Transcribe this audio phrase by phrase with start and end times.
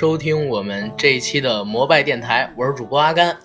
[0.00, 3.36] 收听我们这一期的摩拜电台，我是主播阿甘。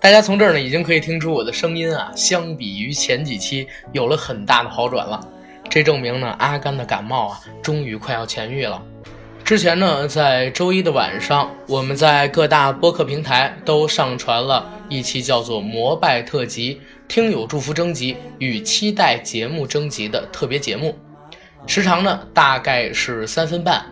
[0.00, 5.24] 大家从这儿呢，已经可以听出我的声音啊，相比于前几期有了很大的好转了。
[5.70, 8.82] 这证明呢，阿甘的感冒啊，终于快要痊愈了。
[9.44, 20.98] 之前呢，在周一的晚上，我们在各大播客平台都上传了一期叫做《摩拜特辑听友祝福征集与期待节目征集》的特别节目，
[21.68, 23.86] 时长呢大概是三分半，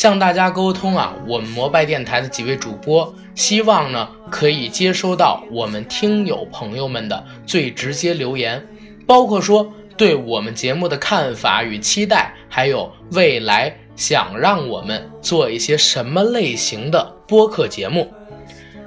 [0.00, 8.66] 向大家沟通啊，我们摩拜电台的几位主播希望呢可以接收到我们听友朋友们的最直接留言，
[9.06, 13.76] 包括说对我们节目的看法与期待，还有未来。
[13.94, 18.10] 想让我们做一些什么类型的播客节目？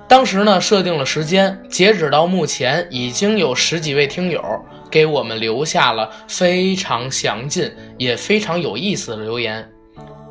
[0.07, 4.43] 当时呢设定了时间，截止到目前已经有十几位听友
[4.89, 9.69] 给我们留下了非常详尽也非常有意思的留言。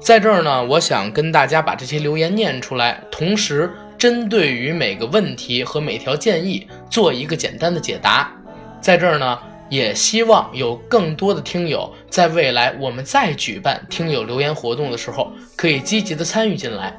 [0.02, 8.32] 在这儿呢，我想跟大家把这些留言念出来，同时针对于每个问题和每条建议做一个简单的解答。
[8.80, 9.38] 在这儿呢。
[9.70, 16.94] 也希望有更多的听友在未来我们再举办听友留言活动的时候，可以积极的参与进来。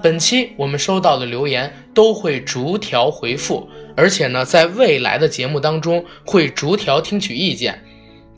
[0.00, 7.84] 本期我们收到的留言都会逐条回复，而且呢，在未来的节目当中会逐条听取意见。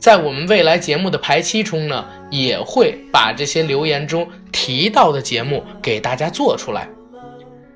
[0.03, 6.89] 在我们未来节目的排期中呢，也会把这些留言中提到的节目给大家做出来。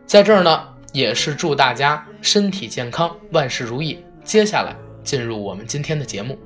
[0.06, 4.04] 在这儿呢，也是祝大家身体健康，万事如意。
[4.26, 4.76] 接下来。
[5.06, 6.38] 进入我们今天的节目。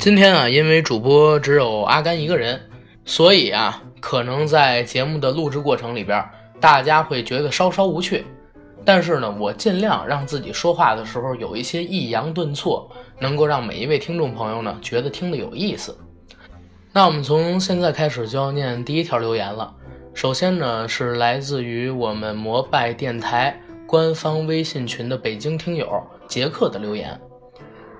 [0.00, 2.58] 今天啊，因为主播只有阿甘一个人，
[3.04, 6.24] 所以啊，可能在节目的录制过程里边，
[6.58, 8.24] 大家会觉得稍稍无趣。
[8.82, 15.94] 但是呢，我尽量让自己说话的时候有一些抑扬顿挫，能够让每一位听众朋友呢觉得听得有意思。
[16.94, 19.70] 那我们从现在开始就要念第一条留言了。
[20.14, 23.54] 首先呢，是来自于我们摩拜电台
[23.86, 27.20] 官方微信群的北京听友杰克的留言。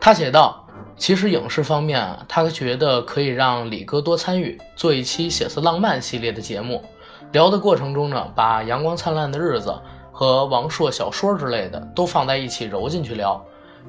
[0.03, 0.60] 他写道
[1.01, 6.85] ：“其实影视方面啊，他觉得可以让李哥多参与，做一期血色浪漫系列的节目。
[7.33, 9.75] 聊的过程中呢，把阳光灿烂的日子。”
[10.13, 13.43] 和王朔小说之类的都放在一起揉进去聊，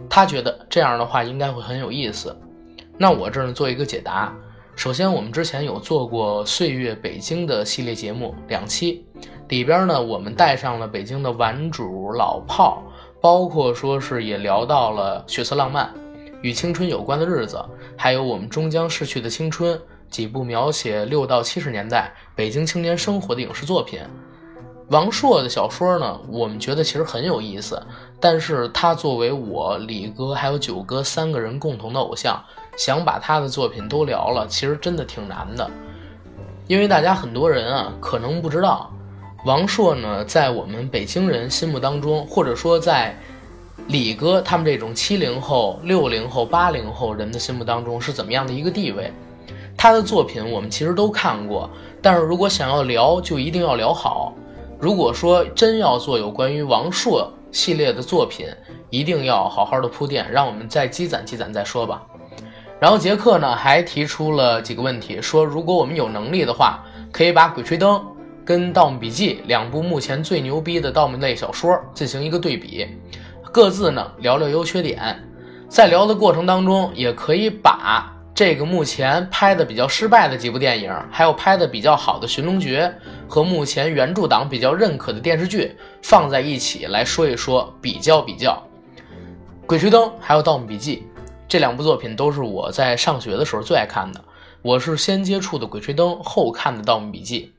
[0.10, 2.34] 他觉得这样的话应该会很有意思。
[2.98, 4.34] 那我这儿呢做一个解答。
[4.74, 9.06] 首先，我们之前有做过《岁月北京》的系列节目两期，
[9.50, 12.82] 里边呢我们带上了北京的顽主老炮，
[13.20, 15.94] 包括说是也聊到了血色浪漫
[16.42, 17.64] 与青春有关的日子，
[17.96, 19.80] 还有我们终将逝去的青春
[20.10, 24.00] 几部描写六到七十年代北京青年生活的影视作品。
[24.90, 27.82] 王朔的小说呢，我们觉得其实很有意思，
[28.20, 32.44] 但是他作为我李哥还有九哥三个人共同的偶像，
[32.76, 35.70] 想把他的作品都聊了，其实真的挺难的。
[36.68, 38.92] 因为大家很多人啊，可能不知道，
[39.46, 43.18] 王朔呢，在我们北京人心目当中，或者说在
[43.88, 49.12] 李哥他们这种七零后、六零后、八零后人的心目当中是怎么样的一个地位？
[49.78, 51.70] 他的作品我们其实都看过，
[52.02, 54.34] 但是如果想要聊，就一定要聊好。
[54.80, 58.48] 如果说真要做有关于王朔系列的作品，
[58.90, 62.04] 一定要好好的铺垫，让我们再积攒积攒再说吧。
[62.80, 67.96] 然后杰克呢还提出了几个问题，说如果我们有能力的话，可以把《鬼吹灯》
[68.44, 72.88] 跟《盗墓笔记》两部目前最牛逼的盗墓类小说进行一个对比，
[73.52, 75.22] 各自呢聊聊优缺点，
[75.68, 78.16] 在聊的过程当中，也可以把。
[78.34, 82.92] 这个目前拍的比较失败的几部电影，还有拍的比较好的《寻龙诀》
[83.30, 88.52] 和目前原著党比较认可的电视剧放在一起来说一说，比较比较。
[89.68, 91.06] 《鬼吹灯》还有《盗墓笔记》
[91.46, 94.22] 这两部作品都是我在上学的时候最爱看的。
[94.62, 97.52] 我是先接触的《鬼吹灯》，后看的《盗墓笔记》，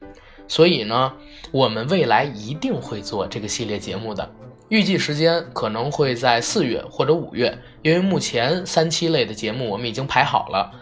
[0.49, 1.12] 所以呢，
[1.50, 4.29] 我们未来一定会做这个系列节目的。
[4.73, 10.73] 预计时间可能会在四月或者五月，因为目前三期类的节目我们已经排好了，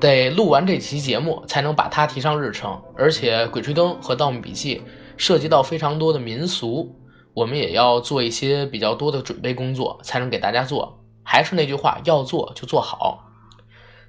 [0.00, 2.80] 得录完这期节目才能把它提上日程。
[2.96, 4.76] 而且《鬼吹灯》和《盗墓笔记》
[5.18, 6.98] 涉及到非常多的民俗，
[7.34, 11.04] 我们也要做一些比较多的准备工作，才能给大家做。
[11.22, 13.26] 还是那句话，要做就做好。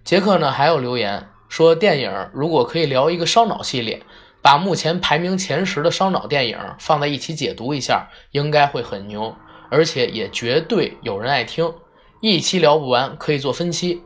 [0.06, 4.02] 杰克呢还有留言说，电影如果可以聊一个烧脑系列。
[4.46, 9.36] 把目前排名前十的烧脑电影放在一起解读一下，应该会很牛。
[9.72, 11.74] 而且也绝对有人爱听，
[12.22, 14.04] 一期聊不完，可以做分期。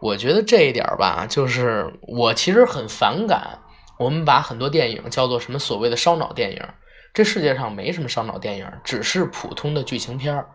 [0.00, 3.60] 我觉得这一点吧，就是我其实很反感，
[4.00, 6.60] 我们把很多电影叫做什么所谓的烧脑电影。
[7.14, 10.48] 这世界上没什么烧脑电影，只是普通的剧情片儿。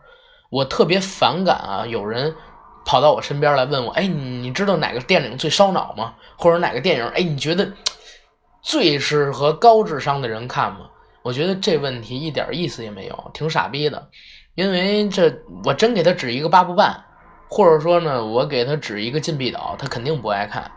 [0.50, 2.36] 我特别反感啊，有人
[2.86, 6.16] 跑到我身边来问我，哎，你知道哪个电影最烧脑吗？
[6.38, 7.72] 或者哪个电影，哎，你觉得
[8.68, 10.90] 最适合高智商的人看吗？
[11.22, 14.10] 我觉得这问题一点意思也没有，挺傻逼的。
[14.56, 15.34] 因为这
[15.64, 17.02] 我真给他指一个八部半，
[17.48, 20.70] 或者说呢，我给他指一个禁闭岛，他肯定不爱看。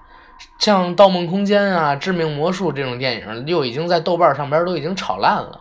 [0.60, 5.60] 像《盗梦空间》啊，《致命魔术》这种电影，又已经在豆瓣上边都已经炒烂了。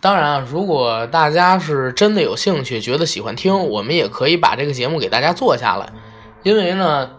[0.00, 5.92] 当然啊，如果大家是真的有兴趣，觉得喜欢听，我们也可以把这个节目给大家做下来。
[6.42, 7.12] 因为呢，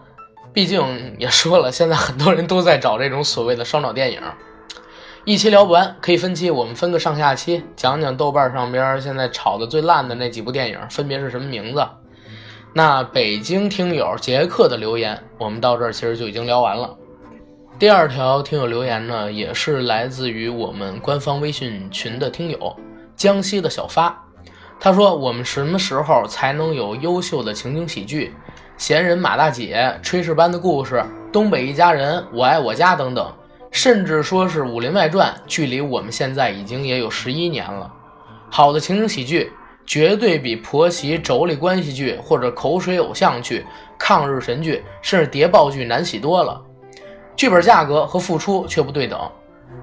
[0.56, 4.22] 毕竟也说了，现在很多人都在找这种所谓的烧脑电影，
[5.26, 11.86] 一期聊不完，可以分期，我们分个上下期，讲讲豆瓣上边现在炒的最烂的那几部电影分别是什么名字。
[12.72, 16.96] 那北京听友杰克的留言，我们到这儿其实就已经聊完了。
[17.78, 22.74] 第二条听友留言呢，也是来自于我们官方微信群的听友
[23.14, 24.24] 江西的小发。
[24.80, 28.32] 他说：“我们什么时候才能有优秀的情景喜剧，
[28.76, 31.02] 《闲人马大姐》、炊事班的故事、
[31.32, 33.32] 东北一家人、我爱我家等等，
[33.70, 37.90] 甚至说是《武林外传》，距离我们现在已经也有十一年了。
[38.50, 39.50] 好的情景喜剧
[39.86, 43.64] 绝对比婆媳妯娌关系剧或者口水偶像剧、
[43.98, 46.60] 抗日神剧，甚至谍报剧难洗多了。”
[47.34, 49.18] 剧本价格和付出却不对等，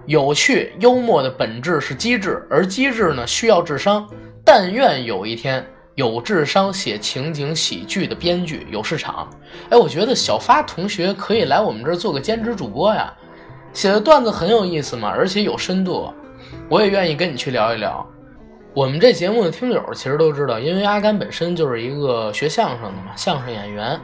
[0.06, 4.08] 有趣幽默的本质是机智，而机智呢需要智商。
[4.46, 9.30] 但愿有一天有智商写情景喜剧的编剧有市场。
[9.70, 13.14] 哎，我觉得小发同学可以来我们这儿做个兼职主播呀，
[13.74, 16.12] 写的段子很有意思嘛，而且有深度，
[16.70, 18.06] 我也愿意跟你去聊一聊。
[18.74, 24.00] 我们这节目的听友其实都知道，因为阿甘本身就是一个学相声的嘛，相声演员。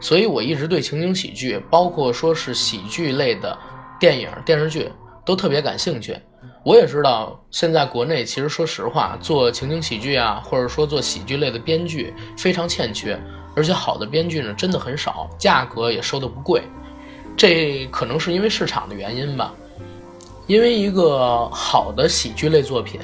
[0.00, 3.56] 所以，我一直对情景喜剧，包括说是喜剧类的
[4.00, 4.90] 电影、电视剧，
[5.24, 6.16] 都特别感兴趣。
[6.64, 13.18] 我也知道，现在国内其实说实话，做情景喜剧啊，或者说做喜剧类的编剧非常欠缺，
[13.56, 16.62] 而且好的编剧呢，真的很少，价格也收的不贵。
[17.36, 19.52] 这可能是因为市场的原因吧。
[20.46, 23.00] 因为一个好的喜剧类作品。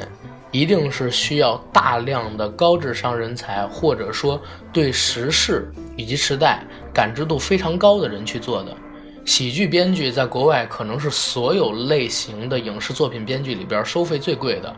[0.50, 4.41] 一定是需要大量的高智商人才，或者说
[4.73, 8.75] 对时事以及时代感知度非常高的人去做的。
[9.28, 14.75] 喜剧编剧在国外可能是所有类型的影视作品编剧里边收费最贵的。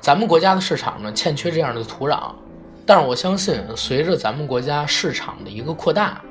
[0.00, 2.32] 咱们国家的市场呢，欠缺这样的土壤。
[2.86, 6.22] 但是我相信，随着咱们国家市场的一个扩大，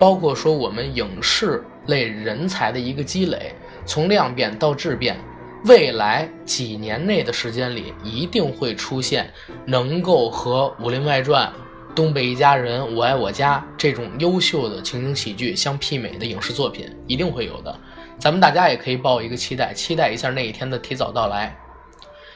[0.00, 3.54] 包括说我们影视类人才的一个积累，
[3.84, 5.16] 从量变到质变。
[5.64, 9.32] 未来几年内的时间里，一定会出现
[9.64, 11.46] 能够和《武林外传》
[11.96, 17.74] 《东北一家人》《我爱我家》这种优秀的情景喜剧相媲美的影视作品，一定会有的。
[18.18, 21.56] 咱们大家也可以抱一个期待，期待一下那一天的提早到来。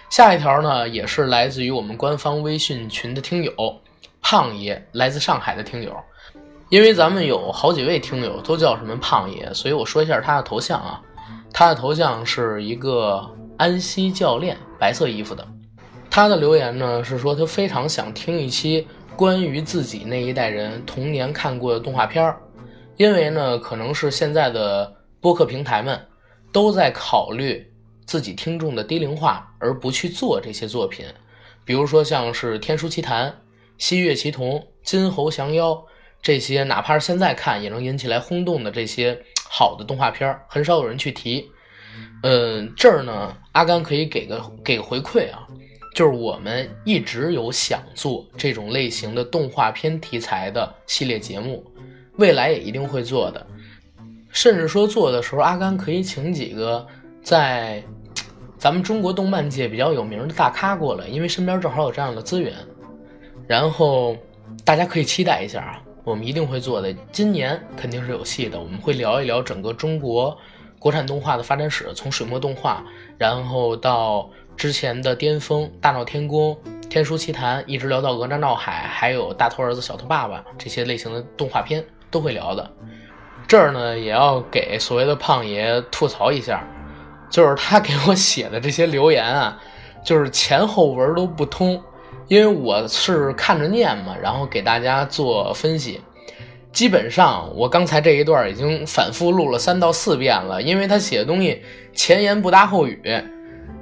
[0.08, 3.52] 下一条呢，也是来自于我们官方微信群的听友
[4.22, 5.94] 胖爷，来自上海的听友。
[6.70, 11.02] 因为咱们有好几位听友都叫什么胖爷，所以我说一下他的头像啊。
[11.52, 15.46] 他的头像是一个安西教练，白色衣服的。
[16.08, 18.88] 他的留言呢是说他非常想听一期
[19.20, 22.40] 关于自己那一代人童年看过的动画片儿，
[22.96, 26.00] 因为呢可能是现在的播客平台们
[26.50, 27.70] 都在考虑
[28.06, 31.04] 自己听众的低龄化，而不去做这些作品。
[31.66, 33.26] 比如说像是《天书奇谭》
[33.76, 35.72] 《西岳奇童》《金猴降妖》
[36.22, 39.22] 这些，哪怕是现在看也能引起来轰动的这些。
[39.50, 41.50] 好的动画片儿很少有人去提，
[42.22, 45.46] 嗯，这儿呢，阿甘可以给个给个回馈啊，
[45.94, 51.64] 就是我们一直有想做这种类型的动画片题材的系列节目，
[52.16, 53.46] 未来也一定会做的，
[54.30, 56.86] 甚至说做的时候，阿甘可以请几个
[57.22, 57.82] 在
[58.56, 62.54] 咱们中国动漫界比较有名的大咖过来，因为身边正好有这样的资源，
[63.46, 64.16] 然后
[64.64, 65.82] 大家可以期待一下啊。
[66.02, 68.58] 我们一定会做的，今年肯定是有戏的。
[68.58, 70.36] 我们会聊一聊整个中国
[70.78, 72.82] 国产动画的发展史，从水墨动画，
[73.18, 74.28] 然后到
[74.60, 76.54] 之前的巅峰《大闹天宫》
[76.90, 82.70] 《天书奇谭》，一直聊到《哪吒闹海》，还有《大头儿子小头爸爸》这些类型的动画片都会聊的。
[83.48, 86.62] 这儿呢，也要给所谓的胖爷吐槽一下，
[87.30, 89.58] 就是他给我写的这些留言啊，
[90.04, 91.82] 就是前后文都不通。
[92.28, 96.02] 因为我是看着念嘛，然后给大家做分析。
[96.70, 101.62] 基本上我刚才这一段已经反复录了三到四遍了，因为他写的东西
[101.94, 103.00] 前言不搭后语，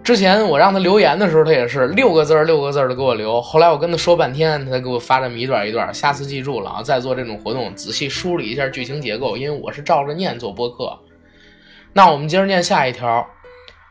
[0.02, 3.42] 之前我让他留言的时候，他也是六个字儿六个字儿的给我留。
[3.42, 5.92] 后来我跟他说半天，他给我发这么一段一段。
[5.92, 10.98] 下次记住了啊，再做这种活动，仔细梳理一下剧情结构，因为我是照着念做播客。
[11.92, 13.26] 那我们接着念下一条，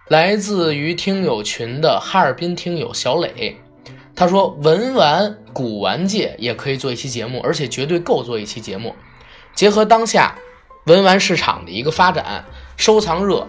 [0.07, 3.57] 来自于听友群的哈尔滨听友小磊，
[4.15, 8.95] 他说文玩古玩界也可以做一期节目，而且绝对够做一期节目。
[9.53, 10.35] 结合当下
[10.87, 12.45] 文玩市场的一个发展，
[12.75, 13.47] 收藏热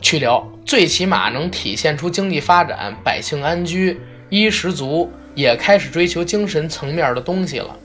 [0.00, 7.76] 去聊，最起码能体现出经济发展、百姓安居、衣食足，也开始追求精神层面的东西了。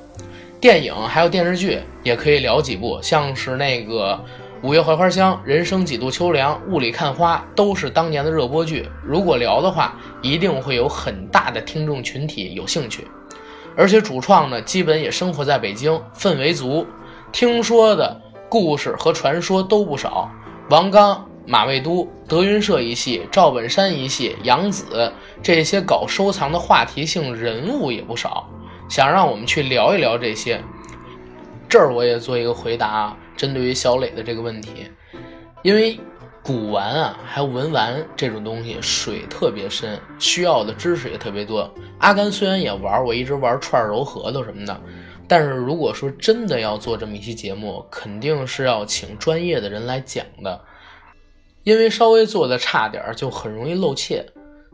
[0.60, 4.24] 电影还有电视剧也可以聊几部，像是那个。
[4.64, 8.88] 五月槐花香，人生几度秋凉，雾里看花，都是当年的热播剧。
[9.04, 13.08] 如果聊的话，一定会有很大的听众群体有兴趣。
[13.76, 16.86] 而且主创呢，基本也生活在北京，氛围足，
[17.32, 20.30] 听说的故事和传说都不少。
[20.70, 25.12] 王刚、马未都、德云社一系、赵本山一系、杨紫
[25.44, 28.50] 这些搞收藏的话题性人物也不少。
[28.88, 30.62] 想让我们去聊一聊这些，
[31.68, 33.14] 这儿我也做一个回答。
[33.36, 34.90] 针对于小磊的这个问题，
[35.62, 36.00] 因为
[36.42, 41.70] 古玩啊，还有文玩这种东西，水特别深，需要的知识也特别多。
[42.00, 44.82] 阿甘虽然也玩，我一直玩串揉核桃什么的，
[45.28, 50.62] 但是如果说真的要做这么一期节目，肯定是要请专业的人来讲的，
[51.64, 54.26] 因为稍微做的差点就很容易露怯。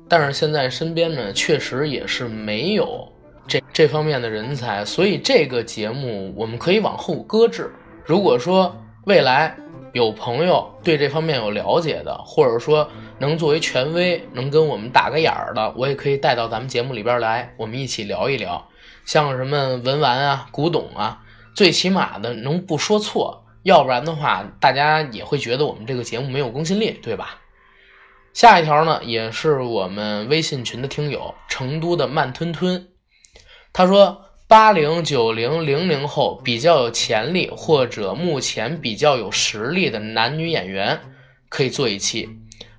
[0.10, 3.12] 但是现在身边呢，确实也是没有
[3.48, 7.70] 这这方面的人才，所以这个节目我们可以往后搁置。
[8.06, 8.75] 如果说
[9.06, 9.56] 未来
[9.94, 12.89] 有朋友对这方面有了解的，或者说
[13.20, 18.65] 能作为权威，能跟我们打个眼儿的，我也可以带到咱们节目里边来，我们一起聊一聊。
[19.06, 21.22] 像什么文玩啊、古董啊，
[21.53, 27.42] 最起码的能不说错，要不然的话，大家也会觉得我们这个节目没有公信力，对吧？
[28.34, 32.88] 下一条呢，也是我们微信群的听友，成都的慢吞吞，
[33.74, 34.24] 他说。
[34.50, 41.02] 八零九零零零后比较有潜力或者目前比较有实力的男女演员，
[41.50, 42.30] 可以做一期，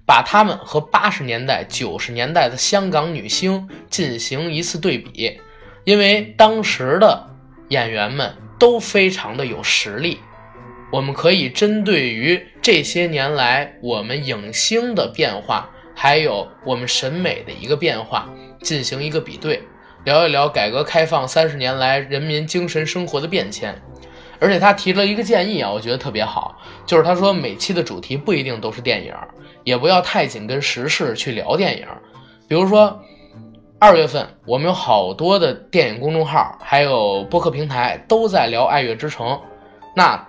[0.06, 5.38] 把他们和八十年代、九十年代的香港女星进行一次对比，
[5.84, 7.28] 因为当时的
[7.68, 10.20] 演员们都非常的有实力，
[10.90, 18.28] 我们可以针对于这些年来我们影星的变化，还有我们审美的一个变化
[18.62, 19.62] 进行一个比对。
[20.04, 23.74] 聊一聊改革开放三十年来人民精神生活的变迁，
[24.38, 29.12] 而且他提了一个建议啊，我觉得特别好，就是他说每期的主题不一定都是电影，
[29.64, 31.86] 也不要太紧跟时事去聊电影。
[32.48, 32.98] 比如说
[33.78, 39.26] 二月份我们有好多的电影公众号，还有播客平台都在聊《爱乐之城》，
[39.94, 40.26] 那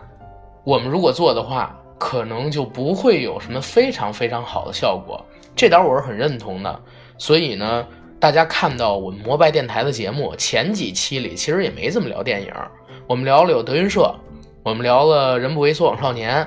[0.64, 5.24] 我们如果做的话，可能就不会有什么非常非常好的效果。
[5.56, 6.82] 这点我是很认同的，
[7.18, 7.88] 所以呢。
[8.22, 12.54] 大家看到我们摩拜电台的节目前几期里，其实也没怎么聊电影。
[13.08, 14.14] 我们聊了有德云社，
[14.62, 16.44] 我们聊了《人不猥琐枉少年》，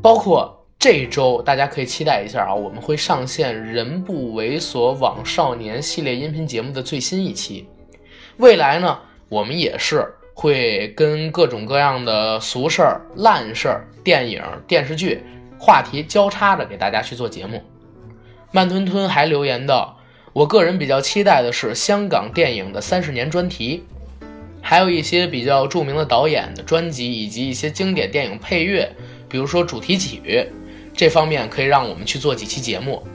[0.00, 7.68] 包括这周大家可以期待一下啊，我们会上线《人不猥琐枉少年》系列音频节目的最新一期。
[8.38, 15.22] 未来呢，我们也是会跟各种各样的俗事儿、烂事儿、电影、电视剧
[15.58, 17.62] 话题交叉着给大家去做节目。
[18.50, 19.98] 慢吞吞还留言道。
[20.34, 23.84] 我个人比较期待的是香港电影的三十年专题，
[24.62, 28.90] 还有一些比较著名的导演的专辑，以及一些经典电影配乐，
[29.28, 30.48] 比如说主题曲，
[30.96, 33.06] 这方面可以让我们去做几期节目。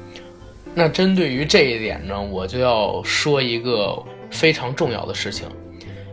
[0.75, 3.97] 那针对于这一点呢，我就要说一个
[4.29, 5.47] 非常重要的事情，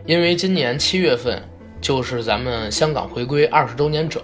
[0.05, 1.41] 因为今年七月份
[1.81, 4.21] 就是咱们香港回归二十周年整，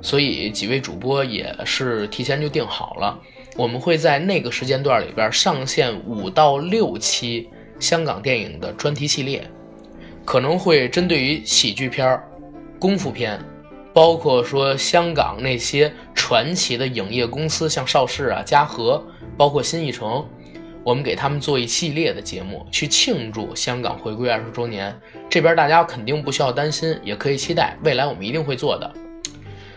[0.00, 3.18] 所以几位主播也是提前就定好了。
[3.56, 7.48] 我们会在那个时间段里边上线五到六期
[7.80, 9.44] 香港电影的专题系列，
[10.24, 12.20] 可能会针对于喜剧片、
[12.78, 13.40] 功夫片，
[13.92, 19.02] 包括说香港那些传奇的影业公司，像邵氏啊、嘉禾，
[19.36, 20.24] 包括新艺城，
[20.88, 24.98] 我们给他们做一系列的节目，去庆祝香港回归二十周年。
[25.28, 28.90] 这边大家肯定不需要担心，也可以期待未来我们一定会做的。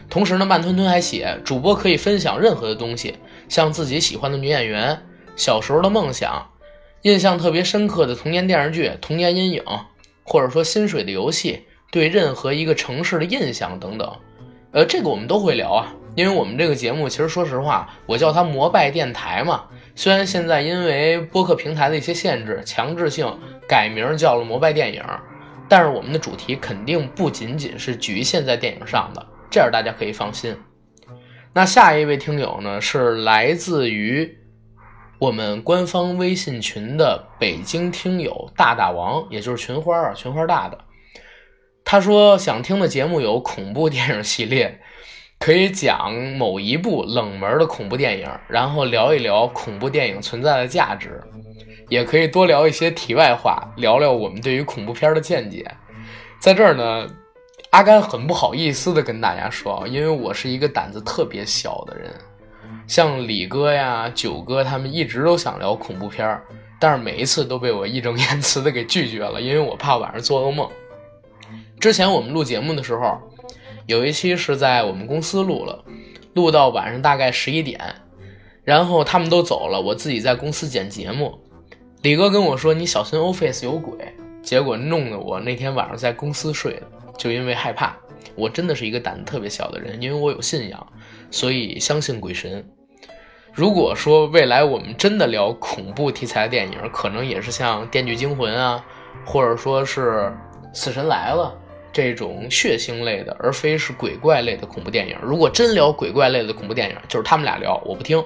[0.09, 3.15] 同时呢，慢吞吞还写，主播可以分享任何的东西。
[3.49, 4.97] 像自己喜欢的女演员、
[5.35, 6.49] 小时候的梦想、
[7.01, 9.61] 印象特别深刻的童年电视剧、童年阴影，
[10.23, 14.09] 或者说心水的游戏，对任何一个城市的印象等等，
[14.71, 15.93] 呃，这个我们都会聊啊。
[16.15, 19.63] 因为我们这个节目，其实说实话，我叫它摩拜电台嘛。
[19.95, 25.03] 虽然现在因为播客平台的一些限制，强制性改名叫了摩拜电影，
[25.69, 30.55] 但是我们的主题肯定不仅仅是局限在电影上的，这样大家可以放心。
[31.53, 34.37] 那下一位听友呢，是来自于
[35.17, 40.77] 我们官方微信群的北京听友大大王，也就是群花啊，群花大的。
[41.85, 44.80] 他说想听的节目有恐怖电影系列，
[45.41, 51.19] 可以讲某一部冷门的恐怖电影，然后聊一聊恐怖电影存在的价值，
[51.89, 55.65] 也可以多聊一些题外话，聊聊我们对于恐怖片的见解。
[56.39, 57.07] 在这儿呢，
[57.71, 62.13] 阿甘很不好意思的跟大家说，因为我是一个胆子特别小的人，
[62.86, 66.39] 像李哥呀、九哥他们一直都想聊恐怖片，
[66.79, 70.69] 但是每一次都被我义正言辞的给拒绝了，因为我怕晚上做噩梦。
[71.79, 73.19] 之前我们录节目的时候，
[73.85, 75.83] 有一期是在我们公司录了，
[76.33, 77.79] 录到晚上大概十一点，
[78.63, 81.39] 然后他们都走了，我自己在公司剪节目。
[82.01, 83.93] 李哥跟我说：“你小心 Office 有鬼。”
[84.41, 86.81] 结果弄得我那天晚上在公司睡，
[87.15, 87.95] 就因为害怕。
[88.33, 90.88] 我真的是一个胆子特别小的人，因为我有信仰，
[91.29, 92.65] 所以相信鬼神。
[93.53, 98.83] 如果说未来我们真的聊恐怖题材的电影，可能也是像《电锯惊魂》啊，
[99.25, 100.01] 或者说是
[100.73, 101.55] 《死神来了》。
[101.91, 105.17] 这种血腥类的，而非是鬼怪类的恐怖电影。
[105.21, 108.24] 如果真聊鬼怪类的恐怖电影，就是他们俩聊，我不听。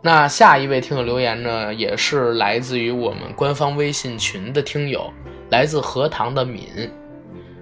[0.00, 5.12] 那下一位听友留言呢，也是来自于我们官方微信群的听友，
[5.50, 6.90] 来自荷塘的敏。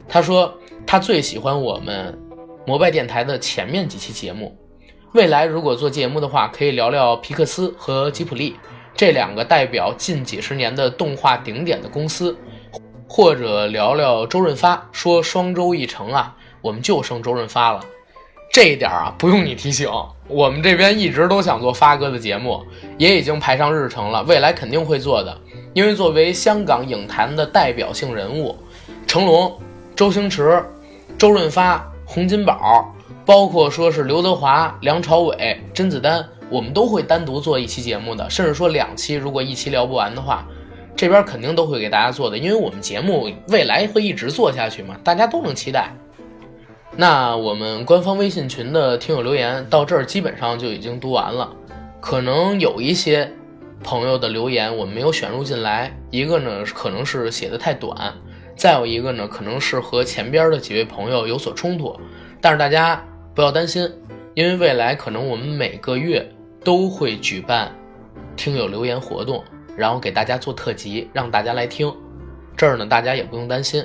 [0.09, 0.53] 他说
[0.87, 2.17] 他最喜欢我们
[2.67, 4.57] 摩拜电台的前面几期节目。
[5.13, 8.55] 未来如果做节目的话，可以聊聊皮克斯和吉普力
[8.95, 12.37] 这两个代表近几十年的动画顶点的公司。
[13.09, 17.81] 或者聊聊周润发，说双周一成啊，我们就剩周润发了。
[18.53, 19.89] 这一点啊，不用你提醒，
[20.29, 22.65] 我们这边一直都想做发哥的节目，
[22.97, 25.37] 也已经排上日程了，未来肯定会做的。
[25.75, 28.57] 因为作为香港影坛的代表性人物，
[29.07, 29.53] 成龙、
[29.95, 30.65] 周星驰、
[31.19, 32.93] 周润发、洪金宝，
[33.27, 40.47] 包括说是刘德华、梁朝伟、甄子丹，我们都会单独做一期节目的，甚至说两期，如果一期聊不完的话。
[40.97, 45.93] 这边肯定都会给大家做的，因为我们节目未来会一直做下去嘛，大家都能期待。
[46.97, 51.55] 那我们官方微信群的听友留言到这儿基本上就已经读完了，
[52.01, 53.31] 可能有一些
[53.85, 58.15] 朋友的留言我们没有选入进来，一个呢可能是写的太短，
[58.57, 61.95] 再有一个呢可能是和前边的几位朋友有所冲突，
[62.41, 63.05] 但是大家
[63.35, 63.87] 不要担心，
[64.33, 66.27] 因为未来可能我们每个月
[66.65, 67.71] 都会举办
[68.35, 69.45] 听友留言活动。
[69.77, 71.93] 然后给大家做特辑，让大家来听。
[72.57, 73.85] 这儿呢，大家也不用担心。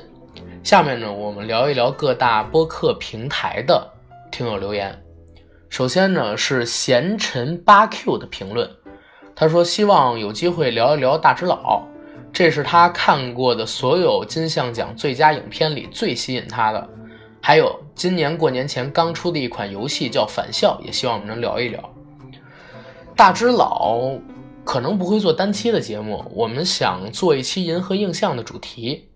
[0.64, 3.86] 下面呢，我们聊一聊各大播客平台的
[4.32, 4.98] 听友留言。
[5.70, 8.70] 首先呢，是贤臣八 Q 的评论，
[9.36, 11.82] 他说希望有机会聊一聊大只佬，
[12.32, 16.90] 这是他看过的所有金像奖最佳影片里最吸引他的。
[17.42, 21.84] 还有今年过年前刚出的一款游戏叫《返校》，也希望我们能聊一聊
[23.16, 24.12] 大只佬。
[24.64, 29.10] 可能不会做单期的节目，我们想做一期银河映像的主题。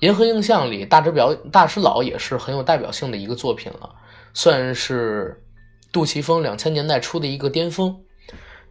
[0.00, 3.90] 银河映像里，大只表大师佬也是很有代表性的一个作品了，
[4.34, 5.42] 算是
[5.90, 7.96] 杜琪峰两千年代初的一个巅峰。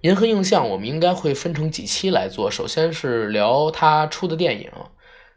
[0.01, 4.69] 银河映像我们应该会分成几期来做，首先是聊他出的电影，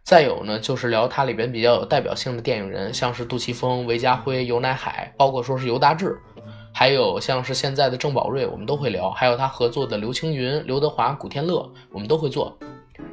[0.05, 6.19] 再有呢就是聊他里边比较有代表性的电影人，像是杜琪峰、韦家辉、尤乃海，包括说是尤达志。
[6.79, 12.55] 还有像是现在的郑宝瑞，我们都会聊；还有他合作的刘青云、刘德华、古天乐，我们都会做。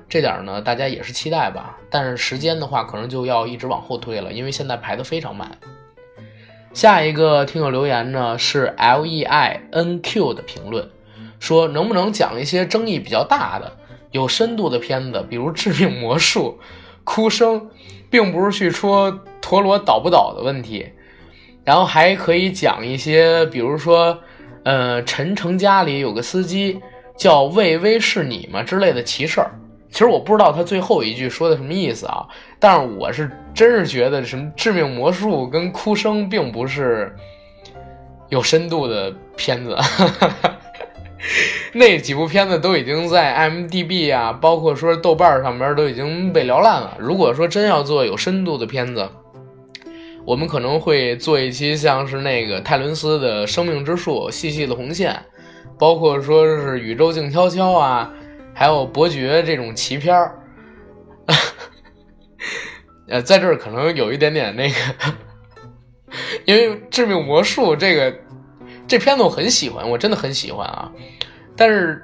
[0.09, 1.77] 这点呢，大家也是期待吧。
[1.89, 5.57] 但是时间的话，可能就要一直往后推了，因为现在排的非常满。
[6.73, 10.89] 下一个听友留言呢是 L E I N Q 的评论，
[11.39, 13.77] 说能不能讲一些争议比较大的、
[14.11, 16.59] 有深度的片子，比如《致命魔术》、
[17.05, 17.69] 哭声，
[18.09, 20.91] 并不是去说陀螺倒不倒的问题。
[21.63, 24.17] 然后还可以讲一些，比如说，
[24.63, 26.79] 呃，陈诚家里有个司机
[27.17, 29.51] 叫魏巍是你吗之类的奇事儿。
[29.89, 32.25] 其实我不知道他最后一句说的什么意思啊，
[32.59, 37.15] 但是我是真是觉得什么致命魔术跟哭声并不是
[38.29, 39.77] 有深度的片子，
[41.73, 46.97] 那几部片子都已经在 M D B 啊，包括说豆瓣上面都已经被聊烂了。
[46.99, 49.07] 如果说真要做有深度的片子，
[50.25, 55.21] 我们可能会做一期像是那个泰伦斯的生命之树、细细的红线，
[55.77, 58.09] 包括说是宇宙静悄悄啊，
[58.53, 60.39] 还有伯爵这种奇片儿。
[63.09, 64.75] 呃，在这儿可能有一点点那个，
[66.45, 68.15] 因为致命魔术这个
[68.87, 70.89] 这片子我很喜欢，我真的很喜欢啊，
[71.57, 72.01] 但是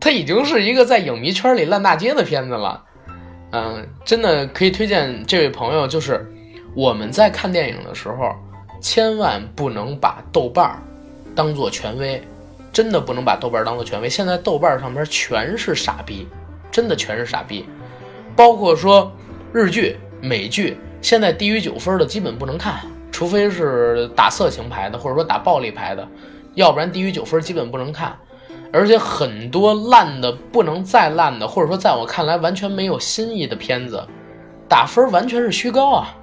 [0.00, 2.84] 它已经是一个在影迷圈里烂大街的片子了。
[3.52, 6.28] 嗯，真的可以推荐这位朋友，就是。
[6.76, 8.36] 我们在看电影的时候，
[8.82, 10.78] 千万不能把豆瓣儿
[11.34, 12.22] 当做权威。
[12.70, 14.10] 真的不能把豆瓣儿当做权威。
[14.10, 16.28] 现在豆瓣儿上边全是傻逼，
[16.70, 17.64] 真的全是傻逼，
[18.36, 19.10] 包括说
[19.50, 26.06] 日剧、美剧，现在低于九分的基本不能看，除非是打色情牌的，或者说打暴力牌的，
[26.52, 28.14] 要不然低于九分基本不能看。
[28.70, 34.06] 而且很多烂的不能再烂的，或者说在我看来完全没有新意的片子，
[34.68, 36.14] 打分完全是虚高啊。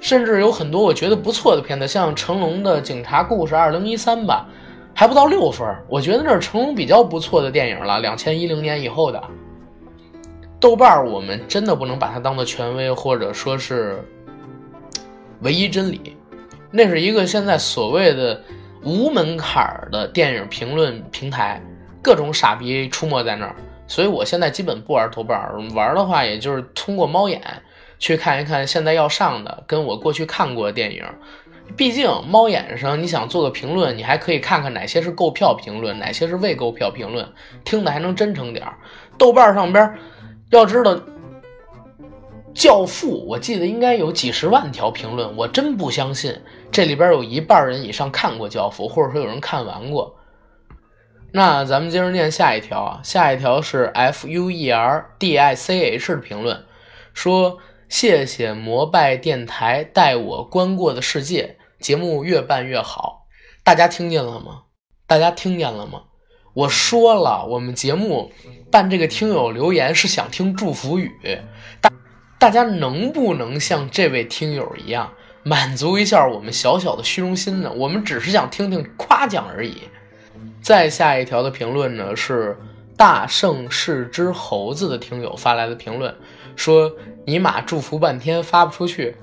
[0.00, 4.46] 甚至有很多我觉得不错的片子，像成龙的《警察故事二零一三》吧，
[4.94, 5.66] 还不到六分。
[5.88, 9.22] 我觉得那是成龙比较不错的电影了，两千一零年以后的。
[10.60, 14.02] 豆瓣我们真的不能把它当做权威，或者说是
[15.40, 16.16] 唯一真理。
[16.70, 18.40] 那是一个现在所谓的
[18.82, 21.60] 无门槛的电影评论平台，
[22.00, 23.54] 各种傻逼出没在那儿。
[23.86, 25.38] 所以我现在基本不玩豆瓣，
[25.74, 27.40] 玩的话也就是通过猫眼。
[27.98, 31.04] 去看一看现在要上的，跟我过去看过的电影。
[31.76, 37.28] 毕竟猫眼上你想做个评论，你还可以看看哪些是购票评论，哪些是未购票评论，
[37.64, 38.78] 听的还能真诚点儿。
[39.18, 39.92] 豆瓣上边，
[40.50, 40.94] 要知道，
[42.54, 50.16] 《教父》我记得应该有几十万条评论，我真不相信这里边有一半人以上看过《教父》，或者说有人看完过。
[51.32, 56.64] 那咱们接着念下一条啊，下一条是 F U E R D I C H 的评论，
[57.12, 57.58] 说。
[57.88, 63.26] 谢谢摩拜电台带我观过的世界，节目越办越好。
[63.62, 64.62] 大家听见了吗？
[65.06, 66.02] 大家听见了吗？
[66.52, 68.32] 我说了，我们节目
[68.72, 71.12] 办这个听友留言是想听祝福语。
[71.80, 71.92] 大
[72.38, 75.12] 大家能不能像这位听友一样，
[75.44, 77.72] 满足一下我们小小的虚荣心呢？
[77.72, 79.82] 我们只是想听听夸奖而已。
[80.60, 82.58] 再下一条的评论呢，是
[82.96, 86.12] 大盛世之猴子的听友发来的评论。
[86.56, 86.90] 说
[87.24, 89.14] 尼玛祝福半天发不出去，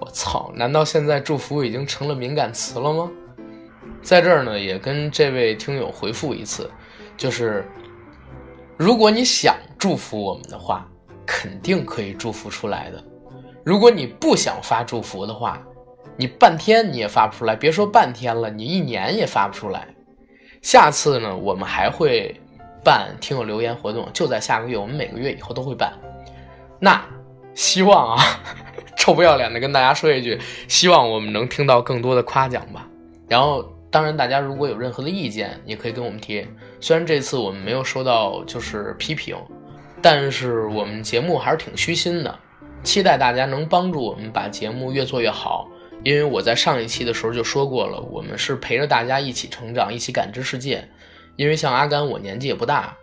[0.00, 0.50] 我操！
[0.56, 3.10] 难道现在祝福已经成了敏感词了吗？
[4.02, 6.70] 在这儿呢，也跟这位听友回复一次，
[7.18, 7.68] 就是
[8.78, 10.88] 如果你想祝福我们的话，
[11.26, 12.98] 肯定可以祝福出来的；
[13.62, 15.62] 如果你不想发祝福的话，
[16.16, 19.86] 你半天你也发不出来，别说半天了，你一年也发不出来。
[20.62, 22.40] 下次呢，我们还会
[22.82, 25.92] 办听友留言活动，就在下个月，我们每个月以后都会办。
[26.80, 27.00] 那
[27.54, 28.24] 希望啊，
[28.96, 32.88] 臭不要脸的跟大家说一句，希望我们能听到更多的夸奖吧。
[33.28, 36.46] 然后，当然大家如果有任何的意见，也可以跟我们提。
[36.80, 39.36] 虽然这次我们没有收到就是批评，
[40.00, 42.38] 但是我们节目还是挺虚心的，
[42.82, 45.68] 期待大家能帮助我们把节目越做越好。
[46.02, 50.82] 因为我在上一期的时候就说过了，我们是陪着大家一起成长，一起感知世界。
[51.36, 52.96] 因为像阿甘，我年纪也不大，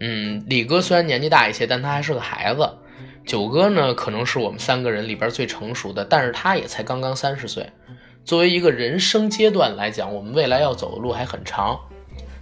[0.00, 2.68] 嗯，李哥虽然年纪大一些，但他还是个孩子。
[3.24, 7.70] 九哥呢，可能是我们三个人里边最成熟的，但是他也才刚刚三十岁。
[8.24, 11.78] 作为一个人生阶段来讲，我们未来要走的路还很长，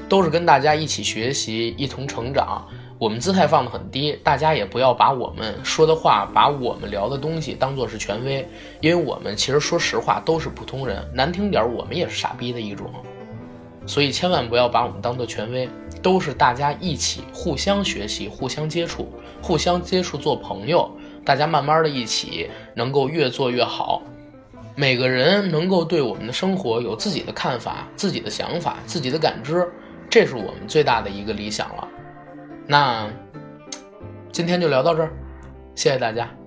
[0.08, 2.66] 都是跟大家一起学习，一同成长。
[2.98, 8.44] 我们姿态放得很低，大家也不要把我们说的话，把我们聊的东西当做是权威，
[8.80, 12.90] 因为我们其实说实话都是普通人，难听点，我们也是傻逼的一种。
[13.86, 15.68] 所以千万不要把我们当做权威，
[16.02, 19.08] 都是大家一起互相学习、互相接触、
[19.42, 20.90] 互相接触做朋友，
[21.24, 24.02] 大家慢慢的一起能够越做越好。
[24.74, 29.68] 每个人能够对我们的生活有自己的看法、自己的想法、自己的感知，
[30.08, 31.88] 这是我们最大的一个理想了。
[32.66, 33.10] 那
[34.30, 35.10] 今天就聊到这儿，
[35.74, 36.37] 谢谢大家。